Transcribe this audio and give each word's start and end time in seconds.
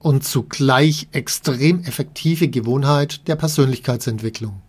und 0.00 0.24
zugleich 0.24 1.08
extrem 1.12 1.84
effektive 1.84 2.48
Gewohnheit 2.48 3.28
der 3.28 3.36
Persönlichkeitsentwicklung. 3.36 4.60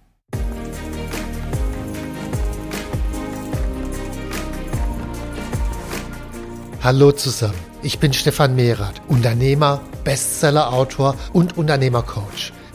Hallo 6.83 7.11
zusammen, 7.11 7.53
ich 7.83 7.99
bin 7.99 8.11
Stefan 8.11 8.55
Mehrath, 8.55 9.01
Unternehmer, 9.07 9.81
Bestsellerautor 10.03 11.15
und 11.31 11.57
Unternehmercoach. 11.57 12.51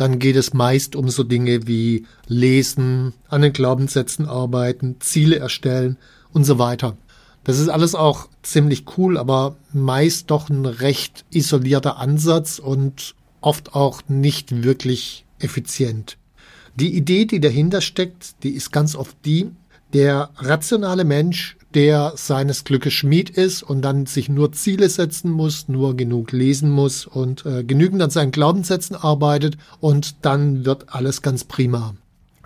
dann 0.00 0.18
geht 0.18 0.36
es 0.36 0.54
meist 0.54 0.96
um 0.96 1.10
so 1.10 1.24
Dinge 1.24 1.66
wie 1.66 2.06
Lesen, 2.26 3.12
an 3.28 3.42
den 3.42 3.52
Glaubenssätzen 3.52 4.24
arbeiten, 4.24 4.96
Ziele 5.00 5.38
erstellen 5.38 5.98
und 6.32 6.44
so 6.44 6.58
weiter. 6.58 6.96
Das 7.44 7.58
ist 7.58 7.68
alles 7.68 7.94
auch 7.94 8.26
ziemlich 8.40 8.84
cool, 8.96 9.18
aber 9.18 9.56
meist 9.74 10.30
doch 10.30 10.48
ein 10.48 10.64
recht 10.64 11.26
isolierter 11.30 11.98
Ansatz 11.98 12.58
und 12.58 13.14
oft 13.42 13.74
auch 13.74 14.00
nicht 14.08 14.64
wirklich 14.64 15.26
effizient. 15.38 16.16
Die 16.76 16.96
Idee, 16.96 17.26
die 17.26 17.40
dahinter 17.40 17.82
steckt, 17.82 18.42
die 18.42 18.52
ist 18.52 18.72
ganz 18.72 18.96
oft 18.96 19.18
die, 19.26 19.50
der 19.92 20.30
rationale 20.38 21.04
Mensch 21.04 21.58
der 21.74 22.14
seines 22.16 22.64
Glückes 22.64 22.92
Schmied 22.92 23.30
ist 23.30 23.62
und 23.62 23.82
dann 23.82 24.06
sich 24.06 24.28
nur 24.28 24.52
Ziele 24.52 24.88
setzen 24.88 25.30
muss, 25.30 25.68
nur 25.68 25.96
genug 25.96 26.32
lesen 26.32 26.70
muss 26.70 27.06
und 27.06 27.46
äh, 27.46 27.64
genügend 27.64 28.02
an 28.02 28.10
seinen 28.10 28.32
Glaubenssätzen 28.32 28.96
arbeitet 28.96 29.56
und 29.78 30.24
dann 30.24 30.64
wird 30.64 30.92
alles 30.94 31.22
ganz 31.22 31.44
prima. 31.44 31.94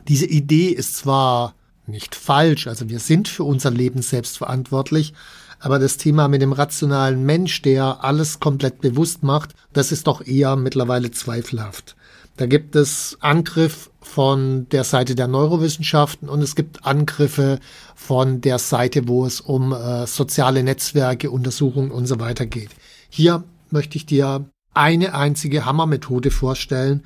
Diese 0.09 0.27
Idee 0.27 0.69
ist 0.69 0.97
zwar 0.97 1.55
nicht 1.87 2.15
falsch, 2.15 2.67
also 2.67 2.89
wir 2.89 2.99
sind 2.99 3.29
für 3.29 3.45
unser 3.45 3.71
Leben 3.71 4.03
selbst 4.03 4.39
verantwortlich, 4.39 5.15
aber 5.59 5.79
das 5.79 5.97
Thema 5.97 6.29
mit 6.29 6.43
dem 6.43 6.53
rationalen 6.53 7.25
Mensch, 7.25 7.63
der 7.63 8.05
alles 8.05 8.41
komplett 8.41 8.81
bewusst 8.81 9.23
macht, 9.23 9.55
das 9.73 9.93
ist 9.93 10.07
doch 10.07 10.27
eher 10.27 10.57
mittlerweile 10.57 11.11
zweifelhaft. 11.11 11.97
Da 12.37 12.47
gibt 12.47 12.75
es 12.75 13.17
Angriff 13.21 13.91
von 14.01 14.69
der 14.71 14.85
Seite 14.85 15.15
der 15.15 15.29
Neurowissenschaften 15.29 16.29
und 16.29 16.43
es 16.43 16.57
gibt 16.57 16.85
Angriffe 16.85 17.61
von 17.95 18.41
der 18.41 18.59
Seite, 18.59 19.07
wo 19.07 19.25
es 19.25 19.41
um 19.41 19.73
äh, 19.73 20.07
soziale 20.07 20.63
Netzwerke, 20.63 21.31
Untersuchungen 21.31 21.93
und 21.93 22.07
so 22.07 22.19
weiter 22.19 22.47
geht. 22.47 22.71
Hier 23.09 23.45
möchte 23.71 23.97
ich 23.97 24.07
dir 24.07 24.49
eine 24.75 25.15
einzige 25.15 25.65
Hammermethode 25.65 26.33
vorstellen, 26.33 27.05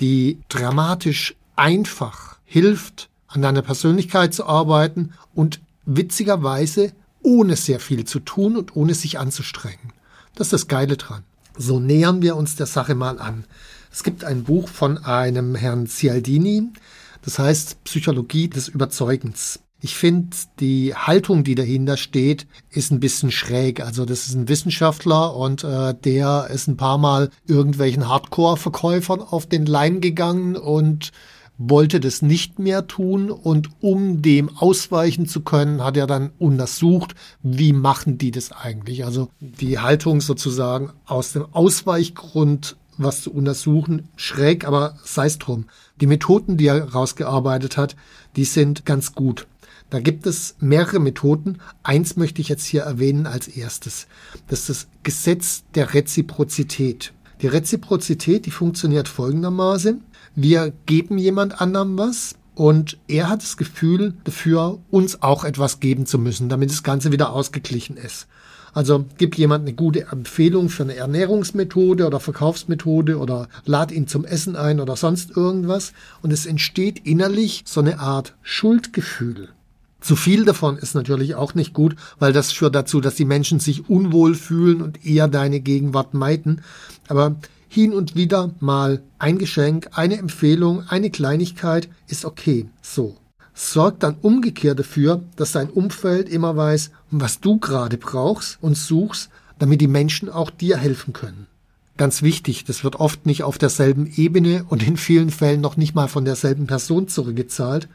die 0.00 0.40
dramatisch 0.48 1.36
einfach 1.54 2.36
hilft, 2.44 3.08
an 3.28 3.42
deiner 3.42 3.62
Persönlichkeit 3.62 4.34
zu 4.34 4.46
arbeiten 4.46 5.12
und 5.34 5.60
witzigerweise 5.86 6.92
ohne 7.22 7.56
sehr 7.56 7.80
viel 7.80 8.04
zu 8.04 8.20
tun 8.20 8.56
und 8.56 8.76
ohne 8.76 8.94
sich 8.94 9.18
anzustrengen. 9.18 9.92
Das 10.34 10.48
ist 10.48 10.52
das 10.52 10.68
Geile 10.68 10.96
dran. 10.96 11.22
So 11.56 11.78
nähern 11.78 12.22
wir 12.22 12.36
uns 12.36 12.56
der 12.56 12.66
Sache 12.66 12.94
mal 12.94 13.18
an. 13.18 13.44
Es 13.94 14.02
gibt 14.02 14.24
ein 14.24 14.42
Buch 14.42 14.66
von 14.66 14.98
einem 14.98 15.54
Herrn 15.54 15.86
Cialdini, 15.86 16.64
das 17.22 17.38
heißt 17.38 17.84
Psychologie 17.84 18.48
des 18.48 18.66
Überzeugens. 18.66 19.60
Ich 19.80 19.94
finde, 19.94 20.36
die 20.58 20.96
Haltung, 20.96 21.44
die 21.44 21.54
dahinter 21.54 21.96
steht, 21.96 22.48
ist 22.70 22.90
ein 22.90 22.98
bisschen 22.98 23.30
schräg. 23.30 23.78
Also 23.78 24.04
das 24.04 24.26
ist 24.26 24.34
ein 24.34 24.48
Wissenschaftler 24.48 25.36
und 25.36 25.62
äh, 25.62 25.94
der 25.94 26.48
ist 26.52 26.66
ein 26.66 26.76
paar 26.76 26.98
Mal 26.98 27.30
irgendwelchen 27.46 28.08
Hardcore-Verkäufern 28.08 29.20
auf 29.20 29.46
den 29.46 29.64
Leim 29.64 30.00
gegangen 30.00 30.56
und 30.56 31.12
wollte 31.56 32.00
das 32.00 32.20
nicht 32.20 32.58
mehr 32.58 32.88
tun 32.88 33.30
und 33.30 33.68
um 33.80 34.22
dem 34.22 34.56
ausweichen 34.56 35.28
zu 35.28 35.42
können, 35.42 35.84
hat 35.84 35.96
er 35.96 36.08
dann 36.08 36.32
untersucht, 36.40 37.14
wie 37.44 37.72
machen 37.72 38.18
die 38.18 38.32
das 38.32 38.50
eigentlich. 38.50 39.04
Also 39.04 39.28
die 39.38 39.78
Haltung 39.78 40.20
sozusagen 40.20 40.90
aus 41.06 41.32
dem 41.32 41.46
Ausweichgrund 41.52 42.76
was 42.96 43.22
zu 43.22 43.32
untersuchen, 43.32 44.08
schräg, 44.16 44.66
aber 44.66 44.98
sei 45.04 45.26
es 45.26 45.38
drum. 45.38 45.66
Die 46.00 46.06
Methoden, 46.06 46.56
die 46.56 46.66
er 46.66 46.92
rausgearbeitet 46.92 47.76
hat, 47.76 47.96
die 48.36 48.44
sind 48.44 48.84
ganz 48.84 49.14
gut. 49.14 49.46
Da 49.90 50.00
gibt 50.00 50.26
es 50.26 50.56
mehrere 50.60 50.98
Methoden. 50.98 51.58
Eins 51.82 52.16
möchte 52.16 52.40
ich 52.40 52.48
jetzt 52.48 52.64
hier 52.64 52.82
erwähnen 52.82 53.26
als 53.26 53.48
erstes. 53.48 54.06
Das 54.48 54.60
ist 54.60 54.68
das 54.68 54.86
Gesetz 55.02 55.64
der 55.74 55.94
Reziprozität. 55.94 57.12
Die 57.42 57.46
Reziprozität, 57.46 58.46
die 58.46 58.50
funktioniert 58.50 59.06
folgendermaßen. 59.08 60.02
Wir 60.34 60.72
geben 60.86 61.18
jemand 61.18 61.60
anderem 61.60 61.96
was 61.98 62.36
und 62.54 62.98
er 63.08 63.28
hat 63.28 63.42
das 63.42 63.56
Gefühl 63.56 64.14
dafür, 64.24 64.78
uns 64.90 65.22
auch 65.22 65.44
etwas 65.44 65.80
geben 65.80 66.06
zu 66.06 66.18
müssen, 66.18 66.48
damit 66.48 66.70
das 66.70 66.82
Ganze 66.82 67.12
wieder 67.12 67.32
ausgeglichen 67.32 67.96
ist. 67.96 68.26
Also 68.74 69.04
gib 69.18 69.38
jemand 69.38 69.62
eine 69.62 69.72
gute 69.74 70.08
Empfehlung 70.08 70.68
für 70.68 70.82
eine 70.82 70.96
Ernährungsmethode 70.96 72.06
oder 72.06 72.18
Verkaufsmethode 72.18 73.18
oder 73.18 73.48
lad 73.64 73.92
ihn 73.92 74.08
zum 74.08 74.24
Essen 74.24 74.56
ein 74.56 74.80
oder 74.80 74.96
sonst 74.96 75.36
irgendwas 75.36 75.92
und 76.22 76.32
es 76.32 76.44
entsteht 76.44 77.06
innerlich 77.06 77.62
so 77.66 77.80
eine 77.80 78.00
Art 78.00 78.34
Schuldgefühl. 78.42 79.48
Zu 80.00 80.16
viel 80.16 80.44
davon 80.44 80.76
ist 80.76 80.94
natürlich 80.94 81.34
auch 81.36 81.54
nicht 81.54 81.72
gut, 81.72 81.96
weil 82.18 82.34
das 82.34 82.52
führt 82.52 82.74
dazu, 82.74 83.00
dass 83.00 83.14
die 83.14 83.24
Menschen 83.24 83.60
sich 83.60 83.88
unwohl 83.88 84.34
fühlen 84.34 84.82
und 84.82 85.06
eher 85.06 85.28
deine 85.28 85.60
Gegenwart 85.60 86.12
meiden. 86.12 86.60
Aber 87.08 87.36
hin 87.68 87.94
und 87.94 88.14
wieder 88.14 88.50
mal 88.60 89.02
ein 89.18 89.38
Geschenk, 89.38 89.88
eine 89.92 90.18
Empfehlung, 90.18 90.84
eine 90.88 91.10
Kleinigkeit 91.10 91.88
ist 92.06 92.26
okay. 92.26 92.66
So 92.82 93.16
sorgt 93.54 94.02
dann 94.02 94.16
umgekehrt 94.20 94.78
dafür, 94.78 95.22
dass 95.36 95.52
dein 95.52 95.70
Umfeld 95.70 96.28
immer 96.28 96.56
weiß, 96.56 96.90
was 97.10 97.40
du 97.40 97.58
gerade 97.58 97.96
brauchst 97.96 98.58
und 98.60 98.76
suchst, 98.76 99.30
damit 99.58 99.80
die 99.80 99.88
Menschen 99.88 100.28
auch 100.28 100.50
dir 100.50 100.76
helfen 100.76 101.12
können. 101.12 101.46
Ganz 101.96 102.22
wichtig, 102.22 102.64
das 102.64 102.82
wird 102.82 102.96
oft 102.96 103.24
nicht 103.24 103.44
auf 103.44 103.56
derselben 103.56 104.10
Ebene 104.16 104.64
und 104.68 104.86
in 104.86 104.96
vielen 104.96 105.30
Fällen 105.30 105.60
noch 105.60 105.76
nicht 105.76 105.94
mal 105.94 106.08
von 106.08 106.24
derselben 106.24 106.66
Person 106.66 107.06
zurückgezahlt, 107.06 107.88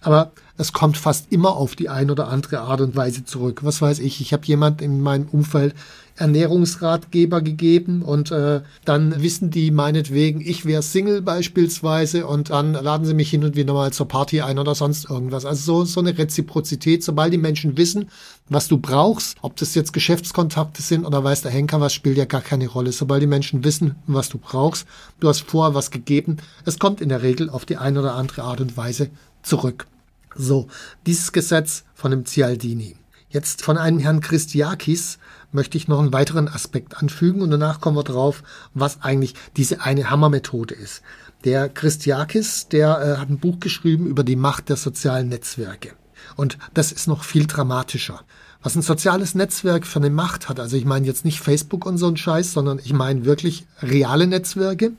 aber 0.00 0.32
es 0.56 0.72
kommt 0.72 0.98
fast 0.98 1.32
immer 1.32 1.56
auf 1.56 1.74
die 1.74 1.88
ein 1.88 2.10
oder 2.10 2.28
andere 2.28 2.60
Art 2.60 2.82
und 2.82 2.94
Weise 2.94 3.24
zurück. 3.24 3.60
Was 3.64 3.80
weiß 3.80 3.98
ich, 4.00 4.20
ich 4.20 4.32
habe 4.32 4.46
jemand 4.46 4.82
in 4.82 5.00
meinem 5.00 5.26
Umfeld 5.28 5.74
Ernährungsratgeber 6.20 7.40
gegeben 7.40 8.02
und 8.02 8.30
äh, 8.30 8.60
dann 8.84 9.22
wissen 9.22 9.50
die 9.50 9.70
meinetwegen, 9.70 10.42
ich 10.42 10.66
wäre 10.66 10.82
Single 10.82 11.22
beispielsweise 11.22 12.26
und 12.26 12.50
dann 12.50 12.74
laden 12.74 13.06
sie 13.06 13.14
mich 13.14 13.30
hin 13.30 13.42
und 13.42 13.56
wieder 13.56 13.72
mal 13.72 13.90
zur 13.90 14.06
Party 14.06 14.42
ein 14.42 14.58
oder 14.58 14.74
sonst 14.74 15.08
irgendwas. 15.08 15.46
Also 15.46 15.62
so, 15.62 15.84
so 15.86 16.00
eine 16.00 16.16
Reziprozität, 16.16 17.02
sobald 17.02 17.32
die 17.32 17.38
Menschen 17.38 17.78
wissen, 17.78 18.10
was 18.50 18.68
du 18.68 18.76
brauchst, 18.76 19.38
ob 19.40 19.56
das 19.56 19.74
jetzt 19.74 19.94
Geschäftskontakte 19.94 20.82
sind 20.82 21.06
oder 21.06 21.24
weiß 21.24 21.40
der 21.40 21.52
Henker 21.52 21.80
was, 21.80 21.94
spielt 21.94 22.18
ja 22.18 22.26
gar 22.26 22.42
keine 22.42 22.68
Rolle. 22.68 22.92
Sobald 22.92 23.22
die 23.22 23.26
Menschen 23.26 23.64
wissen, 23.64 23.94
was 24.06 24.28
du 24.28 24.36
brauchst, 24.36 24.86
du 25.20 25.28
hast 25.28 25.40
vorher 25.40 25.74
was 25.74 25.90
gegeben, 25.90 26.36
es 26.66 26.78
kommt 26.78 27.00
in 27.00 27.08
der 27.08 27.22
Regel 27.22 27.48
auf 27.48 27.64
die 27.64 27.78
eine 27.78 28.00
oder 28.00 28.14
andere 28.14 28.42
Art 28.42 28.60
und 28.60 28.76
Weise 28.76 29.10
zurück. 29.42 29.86
So, 30.34 30.68
dieses 31.06 31.32
Gesetz 31.32 31.84
von 31.94 32.10
dem 32.10 32.24
Cialdini. 32.24 32.96
Jetzt 33.28 33.62
von 33.62 33.78
einem 33.78 34.00
Herrn 34.00 34.20
Christiakis 34.20 35.18
möchte 35.52 35.76
ich 35.76 35.88
noch 35.88 36.00
einen 36.00 36.12
weiteren 36.12 36.48
Aspekt 36.48 36.96
anfügen 36.96 37.42
und 37.42 37.50
danach 37.50 37.80
kommen 37.80 37.96
wir 37.96 38.04
drauf, 38.04 38.42
was 38.74 39.02
eigentlich 39.02 39.34
diese 39.56 39.82
eine 39.82 40.10
Hammermethode 40.10 40.74
ist. 40.74 41.02
Der 41.44 41.68
Christiakis, 41.68 42.68
der 42.68 43.00
äh, 43.00 43.18
hat 43.18 43.30
ein 43.30 43.38
Buch 43.38 43.60
geschrieben 43.60 44.06
über 44.06 44.24
die 44.24 44.36
Macht 44.36 44.68
der 44.68 44.76
sozialen 44.76 45.28
Netzwerke. 45.28 45.92
Und 46.36 46.58
das 46.74 46.92
ist 46.92 47.06
noch 47.06 47.24
viel 47.24 47.46
dramatischer. 47.46 48.20
Was 48.62 48.76
ein 48.76 48.82
soziales 48.82 49.34
Netzwerk 49.34 49.86
für 49.86 50.00
eine 50.00 50.10
Macht 50.10 50.48
hat, 50.48 50.60
also 50.60 50.76
ich 50.76 50.84
meine 50.84 51.06
jetzt 51.06 51.24
nicht 51.24 51.40
Facebook 51.40 51.86
und 51.86 51.96
so 51.96 52.08
ein 52.08 52.16
Scheiß, 52.16 52.52
sondern 52.52 52.78
ich 52.78 52.92
meine 52.92 53.24
wirklich 53.24 53.66
reale 53.80 54.26
Netzwerke, 54.26 54.92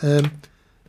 äh, 0.00 0.22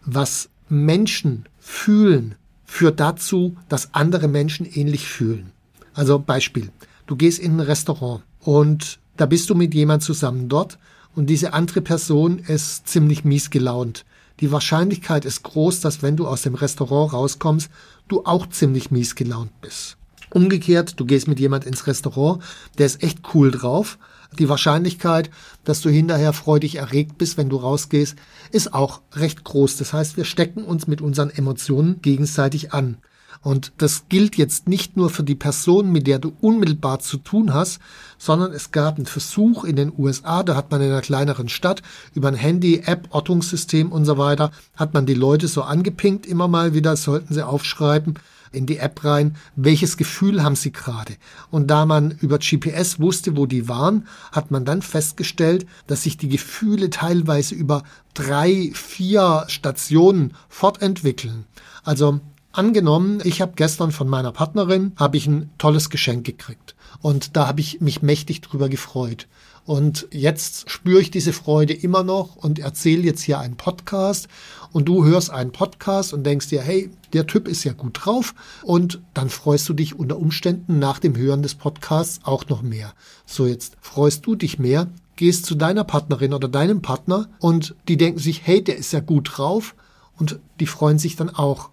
was 0.03 0.49
Menschen 0.67 1.47
fühlen, 1.59 2.35
führt 2.71 3.01
dazu, 3.01 3.57
dass 3.67 3.93
andere 3.93 4.29
Menschen 4.29 4.65
ähnlich 4.65 5.05
fühlen. 5.05 5.51
Also 5.93 6.17
Beispiel, 6.19 6.71
du 7.05 7.17
gehst 7.17 7.37
in 7.37 7.57
ein 7.57 7.59
Restaurant 7.59 8.23
und 8.39 8.97
da 9.17 9.25
bist 9.25 9.49
du 9.49 9.55
mit 9.55 9.73
jemand 9.73 10.03
zusammen 10.03 10.47
dort 10.47 10.79
und 11.13 11.29
diese 11.29 11.51
andere 11.51 11.81
Person 11.81 12.39
ist 12.39 12.87
ziemlich 12.87 13.25
mies 13.25 13.49
gelaunt. 13.49 14.05
Die 14.39 14.53
Wahrscheinlichkeit 14.53 15.25
ist 15.25 15.43
groß, 15.43 15.81
dass 15.81 16.01
wenn 16.01 16.15
du 16.15 16.25
aus 16.27 16.43
dem 16.43 16.55
Restaurant 16.55 17.11
rauskommst, 17.11 17.69
du 18.07 18.23
auch 18.23 18.47
ziemlich 18.47 18.89
mies 18.89 19.15
gelaunt 19.15 19.51
bist. 19.59 19.97
Umgekehrt, 20.29 20.97
du 20.97 21.05
gehst 21.05 21.27
mit 21.27 21.41
jemand 21.41 21.65
ins 21.65 21.87
Restaurant, 21.87 22.41
der 22.77 22.85
ist 22.85 23.03
echt 23.03 23.19
cool 23.33 23.51
drauf. 23.51 23.99
Die 24.39 24.47
Wahrscheinlichkeit, 24.47 25.29
dass 25.65 25.81
du 25.81 25.89
hinterher 25.89 26.33
freudig 26.33 26.75
erregt 26.75 27.17
bist, 27.17 27.37
wenn 27.37 27.49
du 27.49 27.57
rausgehst, 27.57 28.15
ist 28.51 28.73
auch 28.73 29.01
recht 29.13 29.43
groß. 29.43 29.77
Das 29.77 29.91
heißt, 29.91 30.15
wir 30.15 30.25
stecken 30.25 30.63
uns 30.63 30.87
mit 30.87 31.01
unseren 31.01 31.29
Emotionen 31.29 32.01
gegenseitig 32.01 32.73
an. 32.73 32.97
Und 33.43 33.73
das 33.77 34.05
gilt 34.07 34.37
jetzt 34.37 34.67
nicht 34.67 34.97
nur 34.97 35.09
für 35.09 35.23
die 35.23 35.35
Person, 35.35 35.91
mit 35.91 36.05
der 36.05 36.19
du 36.19 36.31
unmittelbar 36.41 36.99
zu 36.99 37.17
tun 37.17 37.53
hast, 37.53 37.79
sondern 38.19 38.51
es 38.51 38.71
gab 38.71 38.97
einen 38.97 39.07
Versuch 39.07 39.63
in 39.63 39.75
den 39.75 39.91
USA, 39.97 40.43
da 40.43 40.55
hat 40.55 40.69
man 40.69 40.81
in 40.81 40.91
einer 40.91 41.01
kleineren 41.01 41.49
Stadt 41.49 41.81
über 42.13 42.27
ein 42.27 42.35
Handy, 42.35 42.83
App, 42.85 43.07
Ortungssystem 43.09 43.91
und 43.91 44.05
so 44.05 44.19
weiter, 44.19 44.51
hat 44.75 44.93
man 44.93 45.07
die 45.07 45.15
Leute 45.15 45.47
so 45.47 45.63
angepinkt 45.63 46.27
immer 46.27 46.47
mal 46.47 46.75
wieder, 46.75 46.95
sollten 46.95 47.33
sie 47.33 47.45
aufschreiben, 47.45 48.15
in 48.51 48.65
die 48.65 48.77
App 48.77 49.03
rein, 49.03 49.35
welches 49.55 49.97
Gefühl 49.97 50.43
haben 50.43 50.55
sie 50.55 50.71
gerade. 50.71 51.13
Und 51.49 51.67
da 51.67 51.85
man 51.85 52.11
über 52.11 52.37
GPS 52.37 52.99
wusste, 52.99 53.37
wo 53.37 53.45
die 53.45 53.67
waren, 53.67 54.07
hat 54.31 54.51
man 54.51 54.65
dann 54.65 54.81
festgestellt, 54.81 55.65
dass 55.87 56.03
sich 56.03 56.17
die 56.17 56.29
Gefühle 56.29 56.89
teilweise 56.89 57.55
über 57.55 57.83
drei, 58.13 58.71
vier 58.73 59.45
Stationen 59.47 60.33
fortentwickeln. 60.49 61.45
Also 61.83 62.19
Angenommen, 62.53 63.21
ich 63.23 63.41
habe 63.41 63.53
gestern 63.55 63.93
von 63.93 64.09
meiner 64.09 64.33
Partnerin 64.33 64.91
habe 64.97 65.15
ich 65.15 65.25
ein 65.25 65.49
tolles 65.57 65.89
Geschenk 65.89 66.25
gekriegt 66.25 66.75
und 67.01 67.35
da 67.35 67.47
habe 67.47 67.61
ich 67.61 67.81
mich 67.81 68.01
mächtig 68.01 68.41
drüber 68.41 68.69
gefreut. 68.69 69.27
Und 69.65 70.07
jetzt 70.11 70.69
spüre 70.69 71.01
ich 71.01 71.11
diese 71.11 71.33
Freude 71.33 71.73
immer 71.73 72.03
noch 72.03 72.35
und 72.35 72.59
erzähle 72.59 73.03
jetzt 73.03 73.21
hier 73.21 73.39
einen 73.39 73.57
Podcast 73.57 74.27
und 74.71 74.85
du 74.85 75.05
hörst 75.05 75.29
einen 75.29 75.51
Podcast 75.51 76.13
und 76.13 76.23
denkst 76.23 76.49
dir, 76.49 76.61
hey, 76.61 76.89
der 77.13 77.27
Typ 77.27 77.47
ist 77.47 77.63
ja 77.63 77.73
gut 77.73 77.99
drauf 78.03 78.33
und 78.63 79.01
dann 79.13 79.29
freust 79.29 79.69
du 79.69 79.73
dich 79.73 79.97
unter 79.97 80.17
Umständen 80.17 80.79
nach 80.79 80.99
dem 80.99 81.15
Hören 81.15 81.43
des 81.43 81.55
Podcasts 81.55 82.21
auch 82.23 82.47
noch 82.47 82.61
mehr. 82.61 82.93
So 83.25 83.45
jetzt 83.45 83.77
freust 83.81 84.25
du 84.25 84.35
dich 84.35 84.57
mehr, 84.57 84.87
gehst 85.15 85.45
zu 85.45 85.55
deiner 85.55 85.83
Partnerin 85.83 86.33
oder 86.33 86.47
deinem 86.47 86.81
Partner 86.81 87.29
und 87.39 87.75
die 87.87 87.97
denken 87.97 88.19
sich, 88.19 88.41
hey, 88.45 88.63
der 88.63 88.77
ist 88.77 88.93
ja 88.93 88.99
gut 88.99 89.37
drauf 89.37 89.75
und 90.17 90.39
die 90.59 90.67
freuen 90.67 90.99
sich 90.99 91.15
dann 91.15 91.29
auch. 91.29 91.70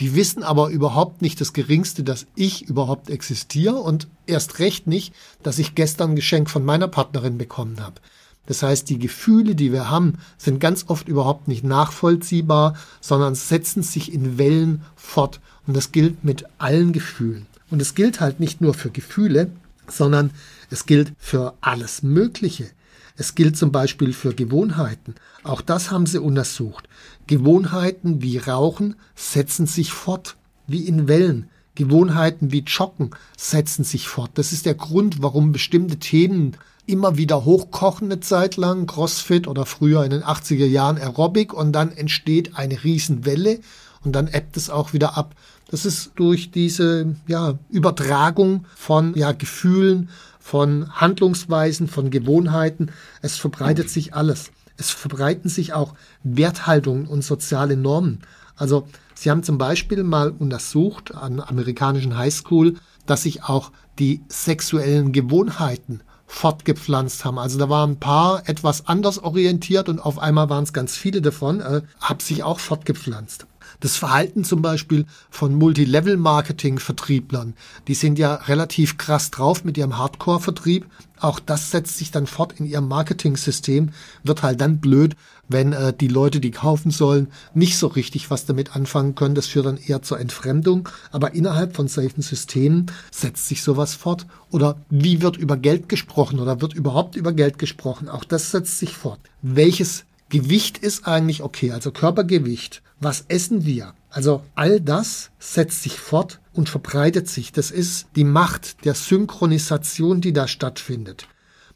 Die 0.00 0.14
wissen 0.14 0.42
aber 0.42 0.68
überhaupt 0.68 1.22
nicht 1.22 1.40
das 1.40 1.52
Geringste, 1.52 2.04
dass 2.04 2.26
ich 2.34 2.68
überhaupt 2.68 3.08
existiere 3.08 3.76
und 3.76 4.08
erst 4.26 4.58
recht 4.58 4.86
nicht, 4.86 5.14
dass 5.42 5.58
ich 5.58 5.74
gestern 5.74 6.10
ein 6.10 6.16
Geschenk 6.16 6.50
von 6.50 6.64
meiner 6.64 6.88
Partnerin 6.88 7.38
bekommen 7.38 7.80
habe. 7.80 8.00
Das 8.46 8.62
heißt, 8.62 8.88
die 8.88 8.98
Gefühle, 8.98 9.54
die 9.54 9.72
wir 9.72 9.90
haben, 9.90 10.18
sind 10.38 10.60
ganz 10.60 10.84
oft 10.88 11.08
überhaupt 11.08 11.48
nicht 11.48 11.64
nachvollziehbar, 11.64 12.76
sondern 13.00 13.34
setzen 13.34 13.82
sich 13.82 14.12
in 14.12 14.38
Wellen 14.38 14.82
fort. 14.94 15.40
Und 15.66 15.76
das 15.76 15.92
gilt 15.92 16.24
mit 16.24 16.44
allen 16.58 16.92
Gefühlen. 16.92 17.46
Und 17.70 17.82
es 17.82 17.94
gilt 17.94 18.20
halt 18.20 18.38
nicht 18.38 18.60
nur 18.60 18.74
für 18.74 18.90
Gefühle, 18.90 19.50
sondern 19.88 20.30
es 20.70 20.86
gilt 20.86 21.12
für 21.18 21.54
alles 21.60 22.02
Mögliche. 22.02 22.70
Es 23.16 23.34
gilt 23.34 23.56
zum 23.56 23.72
Beispiel 23.72 24.12
für 24.12 24.34
Gewohnheiten. 24.34 25.14
Auch 25.42 25.60
das 25.60 25.90
haben 25.90 26.06
sie 26.06 26.20
untersucht. 26.20 26.88
Gewohnheiten 27.26 28.22
wie 28.22 28.38
Rauchen 28.38 28.96
setzen 29.14 29.66
sich 29.66 29.92
fort, 29.92 30.36
wie 30.66 30.86
in 30.86 31.08
Wellen. 31.08 31.48
Gewohnheiten 31.74 32.52
wie 32.52 32.64
Joggen 32.66 33.10
setzen 33.36 33.84
sich 33.84 34.08
fort. 34.08 34.30
Das 34.34 34.52
ist 34.52 34.66
der 34.66 34.74
Grund, 34.74 35.22
warum 35.22 35.52
bestimmte 35.52 35.98
Themen 35.98 36.56
immer 36.86 37.16
wieder 37.16 37.44
hochkochen 37.44 38.10
eine 38.10 38.20
Zeit 38.20 38.56
lang, 38.56 38.86
Crossfit 38.86 39.48
oder 39.48 39.66
früher 39.66 40.04
in 40.04 40.10
den 40.10 40.22
80er 40.22 40.66
Jahren 40.66 40.98
Aerobic 40.98 41.52
und 41.52 41.72
dann 41.72 41.92
entsteht 41.92 42.56
eine 42.56 42.82
Riesenwelle 42.84 43.60
und 44.04 44.12
dann 44.12 44.28
ebbt 44.28 44.56
es 44.56 44.70
auch 44.70 44.92
wieder 44.92 45.16
ab. 45.16 45.34
Das 45.68 45.84
ist 45.84 46.12
durch 46.14 46.52
diese 46.52 47.16
ja, 47.26 47.58
Übertragung 47.70 48.66
von 48.76 49.14
ja, 49.16 49.32
Gefühlen, 49.32 50.10
von 50.46 50.88
Handlungsweisen, 50.92 51.88
von 51.88 52.10
Gewohnheiten. 52.10 52.92
Es 53.20 53.36
verbreitet 53.36 53.90
sich 53.90 54.14
alles. 54.14 54.52
Es 54.76 54.90
verbreiten 54.90 55.50
sich 55.50 55.72
auch 55.72 55.94
Werthaltungen 56.22 57.08
und 57.08 57.22
soziale 57.22 57.76
Normen. 57.76 58.20
Also 58.54 58.86
sie 59.16 59.32
haben 59.32 59.42
zum 59.42 59.58
Beispiel 59.58 60.04
mal 60.04 60.30
untersucht 60.30 61.12
an 61.12 61.40
amerikanischen 61.40 62.16
Highschool, 62.16 62.76
dass 63.06 63.24
sich 63.24 63.42
auch 63.42 63.72
die 63.98 64.22
sexuellen 64.28 65.10
Gewohnheiten 65.10 66.02
fortgepflanzt 66.28 67.24
haben. 67.24 67.40
Also 67.40 67.58
da 67.58 67.68
waren 67.68 67.92
ein 67.92 68.00
paar 68.00 68.48
etwas 68.48 68.86
anders 68.86 69.18
orientiert 69.18 69.88
und 69.88 69.98
auf 69.98 70.20
einmal 70.20 70.48
waren 70.48 70.62
es 70.62 70.72
ganz 70.72 70.96
viele 70.96 71.22
davon, 71.22 71.60
äh, 71.60 71.82
haben 72.00 72.20
sich 72.20 72.44
auch 72.44 72.60
fortgepflanzt. 72.60 73.48
Das 73.80 73.96
Verhalten 73.96 74.44
zum 74.44 74.62
Beispiel 74.62 75.06
von 75.30 75.54
Multilevel-Marketing-Vertrieblern, 75.54 77.54
die 77.88 77.94
sind 77.94 78.18
ja 78.18 78.34
relativ 78.34 78.98
krass 78.98 79.30
drauf 79.30 79.64
mit 79.64 79.76
ihrem 79.76 79.98
Hardcore-Vertrieb. 79.98 80.86
Auch 81.18 81.40
das 81.40 81.70
setzt 81.70 81.98
sich 81.98 82.10
dann 82.10 82.26
fort 82.26 82.54
in 82.58 82.66
ihrem 82.66 82.88
Marketing-System, 82.88 83.90
wird 84.22 84.42
halt 84.42 84.60
dann 84.60 84.80
blöd, 84.80 85.16
wenn 85.48 85.72
äh, 85.72 85.92
die 85.92 86.08
Leute, 86.08 86.40
die 86.40 86.50
kaufen 86.50 86.90
sollen, 86.90 87.28
nicht 87.54 87.78
so 87.78 87.86
richtig 87.86 88.30
was 88.30 88.46
damit 88.46 88.74
anfangen 88.74 89.14
können. 89.14 89.34
Das 89.34 89.46
führt 89.46 89.66
dann 89.66 89.78
eher 89.78 90.02
zur 90.02 90.20
Entfremdung. 90.20 90.88
Aber 91.12 91.34
innerhalb 91.34 91.76
von 91.76 91.88
solchen 91.88 92.22
Systemen 92.22 92.86
setzt 93.10 93.48
sich 93.48 93.62
sowas 93.62 93.94
fort. 93.94 94.26
Oder 94.50 94.76
wie 94.90 95.22
wird 95.22 95.36
über 95.36 95.56
Geld 95.56 95.88
gesprochen 95.88 96.40
oder 96.40 96.60
wird 96.60 96.74
überhaupt 96.74 97.16
über 97.16 97.32
Geld 97.32 97.58
gesprochen? 97.58 98.08
Auch 98.08 98.24
das 98.24 98.50
setzt 98.50 98.78
sich 98.78 98.96
fort. 98.96 99.20
Welches 99.42 100.04
Gewicht 100.28 100.78
ist 100.78 101.06
eigentlich 101.06 101.42
okay, 101.42 101.70
also 101.70 101.92
Körpergewicht. 101.92 102.82
Was 102.98 103.26
essen 103.28 103.66
wir? 103.66 103.92
Also 104.08 104.42
all 104.54 104.80
das 104.80 105.30
setzt 105.38 105.82
sich 105.82 105.98
fort 105.98 106.40
und 106.54 106.70
verbreitet 106.70 107.28
sich. 107.28 107.52
Das 107.52 107.70
ist 107.70 108.06
die 108.16 108.24
Macht 108.24 108.86
der 108.86 108.94
Synchronisation, 108.94 110.22
die 110.22 110.32
da 110.32 110.48
stattfindet. 110.48 111.28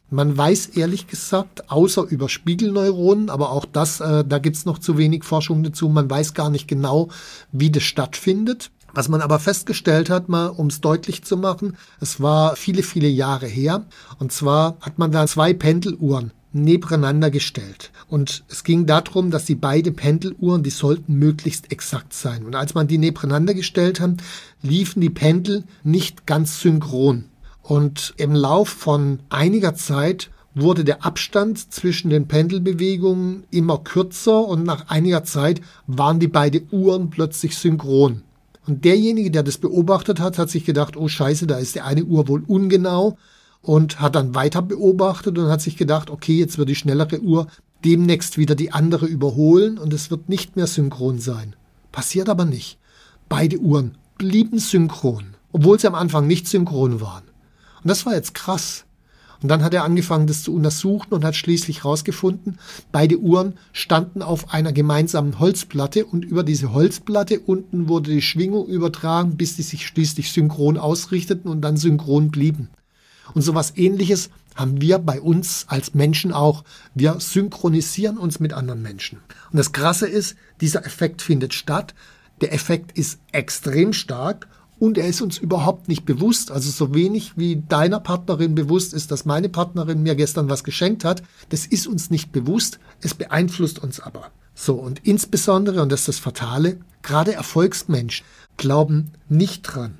Man 0.09 0.37
weiß 0.37 0.69
ehrlich 0.69 1.07
gesagt, 1.07 1.71
außer 1.71 2.03
über 2.05 2.29
Spiegelneuronen, 2.29 3.29
aber 3.29 3.51
auch 3.53 3.65
das, 3.65 4.01
äh, 4.01 4.25
da 4.25 4.39
gibt's 4.39 4.65
noch 4.65 4.79
zu 4.79 4.99
wenig 4.99 5.23
Forschung 5.23 5.63
dazu, 5.63 5.89
man 5.89 6.11
weiß 6.11 6.35
gar 6.35 6.51
nicht 6.51 6.67
genau, 6.67 7.11
wie 7.53 7.71
das 7.71 7.85
stattfindet. 7.85 8.73
Was 8.93 9.09
man 9.09 9.21
aber 9.21 9.39
festgestellt 9.39 10.11
hat, 10.11 10.29
mal 10.29 10.49
um 10.49 10.67
es 10.67 10.81
deutlich 10.81 11.23
zu 11.23 11.37
machen, 11.37 11.77
es 12.01 12.21
war 12.21 12.57
viele, 12.57 12.83
viele 12.83 13.07
Jahre 13.07 13.47
her. 13.47 13.85
Und 14.19 14.33
zwar 14.33 14.79
hat 14.81 14.99
man 14.99 15.13
da 15.13 15.27
zwei 15.29 15.53
Pendeluhren 15.53 16.33
nebeneinander 16.53 17.31
gestellt. 17.31 17.91
Und 18.09 18.45
es 18.49 18.65
ging 18.65 18.87
darum, 18.87 19.31
dass 19.31 19.45
die 19.45 19.55
beide 19.55 19.93
Pendeluhren, 19.93 20.63
die 20.63 20.71
sollten 20.71 21.15
möglichst 21.15 21.71
exakt 21.71 22.13
sein. 22.13 22.45
Und 22.45 22.55
als 22.55 22.75
man 22.75 22.89
die 22.89 22.99
nebeneinander 22.99 23.55
gestellt 23.55 24.01
hat, 24.01 24.15
liefen 24.63 25.01
die 25.01 25.11
Pendel 25.11 25.65
nicht 25.85 26.27
ganz 26.27 26.61
synchron. 26.61 27.27
Und 27.63 28.15
im 28.17 28.35
Lauf 28.35 28.69
von 28.69 29.21
einiger 29.29 29.75
Zeit 29.75 30.31
wurde 30.55 30.83
der 30.83 31.05
Abstand 31.05 31.73
zwischen 31.73 32.11
den 32.11 32.27
Pendelbewegungen 32.27 33.45
immer 33.51 33.79
kürzer 33.79 34.47
und 34.47 34.65
nach 34.65 34.89
einiger 34.89 35.23
Zeit 35.23 35.61
waren 35.87 36.19
die 36.19 36.29
beiden 36.29 36.67
Uhren 36.73 37.11
plötzlich 37.11 37.57
synchron. 37.57 38.23
Und 38.67 38.85
derjenige, 38.85 39.31
der 39.31 39.43
das 39.43 39.59
beobachtet 39.59 40.21
hat, 40.21 40.39
hat 40.39 40.51
sich 40.51 40.65
gedacht, 40.65 40.97
oh 40.97 41.09
scheiße, 41.09 41.47
da 41.47 41.59
ist 41.59 41.77
die 41.77 41.81
eine 41.81 42.05
Uhr 42.05 42.29
wohl 42.29 42.43
ungenau 42.47 43.17
und 43.63 44.01
hat 44.01 44.15
dann 44.15 44.35
weiter 44.35 44.63
beobachtet 44.63 45.39
und 45.39 45.49
hat 45.49 45.61
sich 45.61 45.77
gedacht, 45.77 46.11
okay, 46.11 46.39
jetzt 46.39 46.59
wird 46.59 46.69
die 46.69 46.75
schnellere 46.75 47.21
Uhr 47.21 47.47
demnächst 47.85 48.39
wieder 48.39 48.55
die 48.55 48.73
andere 48.73 49.07
überholen 49.07 49.79
und 49.79 49.93
es 49.93 50.11
wird 50.11 50.29
nicht 50.29 50.57
mehr 50.57 50.67
synchron 50.67 51.19
sein. 51.19 51.57
Passiert 51.93 52.29
aber 52.29 52.45
nicht. 52.45 52.79
Beide 53.29 53.59
Uhren 53.59 53.97
blieben 54.19 54.59
synchron, 54.59 55.35
obwohl 55.53 55.79
sie 55.79 55.87
am 55.87 55.95
Anfang 55.95 56.27
nicht 56.27 56.47
synchron 56.47 57.01
waren. 57.01 57.25
Und 57.83 57.89
das 57.89 58.05
war 58.07 58.15
jetzt 58.15 58.35
krass. 58.35 58.85
Und 59.43 59.49
dann 59.49 59.65
hat 59.65 59.73
er 59.73 59.85
angefangen, 59.85 60.27
das 60.27 60.43
zu 60.43 60.55
untersuchen 60.55 61.15
und 61.15 61.25
hat 61.25 61.35
schließlich 61.35 61.85
herausgefunden, 61.85 62.59
beide 62.93 63.19
Uhren 63.19 63.55
standen 63.73 64.21
auf 64.21 64.53
einer 64.53 64.73
gemeinsamen 64.73 65.39
Holzplatte 65.39 66.05
und 66.05 66.27
über 66.27 66.43
diese 66.43 66.75
Holzplatte 66.75 67.41
unten 67.41 67.89
wurde 67.89 68.11
die 68.11 68.21
Schwingung 68.21 68.67
übertragen, 68.67 69.39
bis 69.39 69.57
die 69.57 69.63
sich 69.63 69.87
schließlich 69.87 70.31
synchron 70.33 70.77
ausrichteten 70.77 71.51
und 71.51 71.63
dann 71.63 71.79
synchron 71.79 72.31
blieben. 72.31 72.69
Und 73.35 73.43
sowas 73.43 73.73
ähnliches 73.77 74.31
haben 74.55 74.81
wir 74.81 74.99
bei 74.99 75.21
uns 75.21 75.65
als 75.69 75.95
Menschen 75.95 76.33
auch. 76.33 76.65
Wir 76.95 77.21
synchronisieren 77.21 78.19
uns 78.19 78.41
mit 78.41 78.53
anderen 78.53 78.83
Menschen. 78.83 79.19
Und 79.51 79.59
das 79.59 79.73
Krasse 79.73 80.07
ist, 80.07 80.37
dieser 80.61 80.85
Effekt 80.85 81.23
findet 81.23 81.55
statt. 81.55 81.95
Der 82.41 82.53
Effekt 82.53 82.97
ist 82.97 83.19
extrem 83.33 83.93
stark 83.93 84.49
und 84.79 84.97
er 84.97 85.07
ist 85.07 85.21
uns 85.21 85.39
überhaupt 85.39 85.89
nicht 85.89 86.05
bewusst. 86.05 86.51
Also 86.51 86.71
so 86.71 86.95
wenig 86.95 87.37
wie 87.37 87.63
deiner 87.69 88.01
Partnerin 88.01 88.55
bewusst 88.55 88.95
ist, 88.95 89.11
dass 89.11 89.27
meine 89.27 89.49
Partnerin 89.49 90.03
mir 90.03 90.15
gestern 90.15 90.49
was 90.49 90.65
geschenkt 90.65 91.05
hat, 91.05 91.23
das 91.51 91.67
ist 91.67 91.87
uns 91.87 92.11
nicht 92.11 92.33
bewusst. 92.33 92.81
Es 93.01 93.15
beeinflusst 93.15 93.79
uns 93.79 94.01
aber. 94.01 94.31
So, 94.55 94.75
und 94.75 95.01
insbesondere, 95.07 95.83
und 95.83 95.93
das 95.93 96.01
ist 96.01 96.09
das 96.09 96.19
Fatale, 96.19 96.81
gerade 97.03 97.35
Erfolgsmenschen 97.35 98.27
glauben 98.57 99.13
nicht 99.29 99.63
dran, 99.63 99.99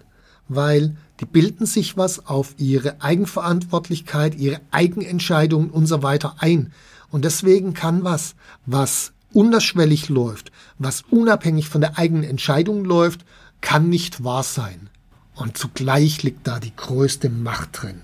weil 0.49 0.97
die 1.21 1.27
bilden 1.27 1.67
sich 1.67 1.97
was 1.97 2.27
auf 2.27 2.55
ihre 2.57 3.03
Eigenverantwortlichkeit, 3.03 4.35
ihre 4.37 4.61
Eigenentscheidungen 4.71 5.71
und 5.71 5.87
so 5.87 6.03
weiter 6.03 6.37
ein. 6.39 6.73
Und 7.11 7.25
deswegen 7.25 7.75
kann 7.75 8.05
was, 8.05 8.35
was 8.67 9.13
unterschwellig 9.33 10.09
läuft, 10.09 10.51
was 10.79 11.03
unabhängig 11.11 11.69
von 11.69 11.81
der 11.81 11.99
eigenen 11.99 12.25
Entscheidung 12.25 12.85
läuft, 12.85 13.25
kann 13.61 13.89
nicht 13.89 14.25
wahr 14.25 14.43
sein. 14.43 14.89
Und 15.35 15.57
zugleich 15.57 16.23
liegt 16.23 16.47
da 16.47 16.59
die 16.59 16.75
größte 16.75 17.31
Macht 17.31 17.83
drin. 17.83 18.03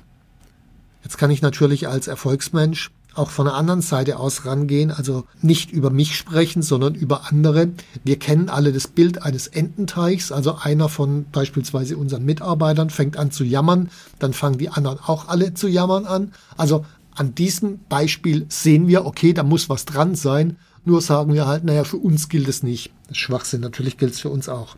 Jetzt 1.02 1.18
kann 1.18 1.30
ich 1.30 1.42
natürlich 1.42 1.88
als 1.88 2.08
Erfolgsmensch 2.08 2.90
auch 3.18 3.30
von 3.30 3.46
der 3.46 3.54
anderen 3.54 3.82
Seite 3.82 4.18
aus 4.18 4.44
rangehen, 4.44 4.90
also 4.90 5.24
nicht 5.42 5.70
über 5.70 5.90
mich 5.90 6.16
sprechen, 6.16 6.62
sondern 6.62 6.94
über 6.94 7.28
andere. 7.28 7.68
Wir 8.04 8.18
kennen 8.18 8.48
alle 8.48 8.72
das 8.72 8.88
Bild 8.88 9.22
eines 9.22 9.46
Ententeichs, 9.46 10.32
also 10.32 10.56
einer 10.56 10.88
von 10.88 11.26
beispielsweise 11.32 11.96
unseren 11.96 12.24
Mitarbeitern 12.24 12.90
fängt 12.90 13.16
an 13.16 13.30
zu 13.30 13.44
jammern, 13.44 13.90
dann 14.18 14.32
fangen 14.32 14.58
die 14.58 14.68
anderen 14.68 14.98
auch 15.00 15.28
alle 15.28 15.54
zu 15.54 15.68
jammern 15.68 16.06
an. 16.06 16.32
Also 16.56 16.84
an 17.14 17.34
diesem 17.34 17.80
Beispiel 17.88 18.46
sehen 18.48 18.88
wir, 18.88 19.06
okay, 19.06 19.32
da 19.32 19.42
muss 19.42 19.68
was 19.68 19.84
dran 19.84 20.14
sein, 20.14 20.56
nur 20.84 21.00
sagen 21.00 21.32
wir 21.32 21.46
halt, 21.46 21.64
naja, 21.64 21.84
für 21.84 21.96
uns 21.96 22.28
gilt 22.28 22.48
es 22.48 22.62
nicht. 22.62 22.92
Schwachsinn, 23.10 23.60
natürlich 23.60 23.96
gilt 23.96 24.12
es 24.12 24.20
für 24.20 24.30
uns 24.30 24.48
auch. 24.48 24.76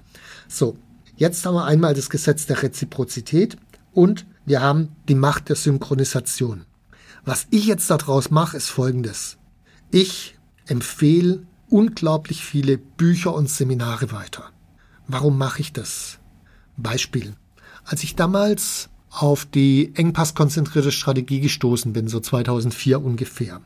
So, 0.48 0.76
jetzt 1.16 1.44
haben 1.44 1.54
wir 1.54 1.64
einmal 1.64 1.94
das 1.94 2.08
Gesetz 2.08 2.46
der 2.46 2.62
Reziprozität 2.62 3.56
und 3.92 4.24
wir 4.46 4.62
haben 4.62 4.88
die 5.08 5.14
Macht 5.14 5.48
der 5.50 5.56
Synchronisation. 5.56 6.64
Was 7.24 7.46
ich 7.50 7.66
jetzt 7.66 7.90
daraus 7.90 8.30
mache, 8.30 8.56
ist 8.56 8.68
folgendes. 8.68 9.38
Ich 9.90 10.36
empfehle 10.66 11.46
unglaublich 11.68 12.44
viele 12.44 12.78
Bücher 12.78 13.34
und 13.34 13.50
Seminare 13.50 14.12
weiter. 14.12 14.50
Warum 15.06 15.38
mache 15.38 15.60
ich 15.60 15.72
das? 15.72 16.18
Beispiel. 16.76 17.34
Als 17.84 18.02
ich 18.04 18.16
damals 18.16 18.90
auf 19.10 19.46
die 19.46 19.92
engpasskonzentrierte 19.94 20.92
Strategie 20.92 21.40
gestoßen 21.40 21.92
bin, 21.92 22.08
so 22.08 22.20
2004 22.20 23.02
ungefähr. 23.02 23.60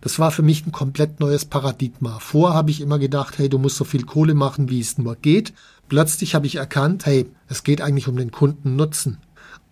Das 0.00 0.18
war 0.18 0.30
für 0.30 0.42
mich 0.42 0.66
ein 0.66 0.72
komplett 0.72 1.20
neues 1.20 1.44
Paradigma. 1.44 2.18
Vorher 2.18 2.56
habe 2.56 2.70
ich 2.70 2.80
immer 2.80 2.98
gedacht, 2.98 3.38
hey, 3.38 3.48
du 3.48 3.58
musst 3.58 3.76
so 3.76 3.84
viel 3.84 4.04
Kohle 4.04 4.34
machen, 4.34 4.70
wie 4.70 4.80
es 4.80 4.98
nur 4.98 5.16
geht. 5.16 5.52
Plötzlich 5.88 6.34
habe 6.34 6.46
ich 6.46 6.56
erkannt, 6.56 7.06
hey, 7.06 7.30
es 7.48 7.62
geht 7.62 7.80
eigentlich 7.80 8.08
um 8.08 8.16
den 8.16 8.30
Kundennutzen. 8.30 9.18